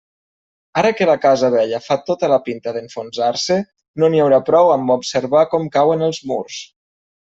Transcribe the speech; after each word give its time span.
Ara 0.81 0.91
que 0.99 1.07
la 1.09 1.15
casa 1.25 1.51
vella 1.57 1.81
fa 1.89 1.99
tota 2.09 2.31
la 2.33 2.41
pinta 2.49 2.75
d'enfonsar-se, 2.79 3.61
no 4.01 4.13
n'hi 4.15 4.27
haurà 4.27 4.43
prou 4.51 4.75
amb 4.81 4.99
observar 5.01 5.49
com 5.57 5.73
cauen 5.81 6.07
els 6.13 6.27
murs. 6.35 6.63